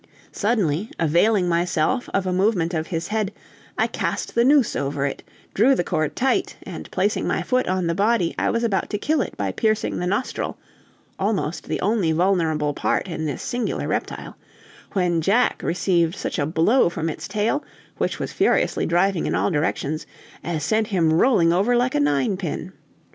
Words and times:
Suddenly, 0.31 0.89
availing 0.97 1.47
myself 1.47 2.09
of 2.11 2.25
a 2.25 2.33
movement 2.33 2.73
of 2.73 2.87
his 2.87 3.09
head, 3.09 3.31
I 3.77 3.85
cast 3.85 4.33
the 4.33 4.43
noose 4.43 4.75
over 4.75 5.05
it, 5.05 5.21
drew 5.53 5.75
the 5.75 5.83
cord 5.83 6.15
tight, 6.15 6.57
and 6.63 6.89
placing 6.89 7.27
my 7.27 7.43
foot 7.43 7.67
on 7.67 7.85
the 7.85 7.93
body, 7.93 8.33
I 8.35 8.49
was 8.49 8.63
about 8.63 8.89
to 8.89 8.97
kill 8.97 9.21
it 9.21 9.37
by 9.37 9.51
piercing 9.51 9.99
the 9.99 10.07
nostril 10.07 10.57
almost 11.19 11.65
the 11.67 11.79
only 11.81 12.11
vulnerable 12.13 12.73
part 12.73 13.07
in 13.07 13.25
this 13.27 13.43
singular 13.43 13.87
reptile 13.87 14.35
when 14.93 15.21
Jack 15.21 15.61
received 15.61 16.15
such 16.15 16.39
a 16.39 16.47
blow 16.47 16.89
from 16.89 17.07
its 17.07 17.27
tail, 17.27 17.63
which 17.99 18.17
was 18.17 18.33
furiously 18.33 18.87
driving 18.87 19.27
in 19.27 19.35
all 19.35 19.51
directions, 19.51 20.07
as 20.43 20.63
sent 20.63 20.87
him 20.87 21.13
rolling 21.13 21.53
over 21.53 21.75
like 21.77 21.93
a 21.93 21.99
ninepin. 21.99 22.73